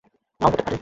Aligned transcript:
নাও 0.41 0.49
হতে 0.49 0.61
পারে। 0.61 0.77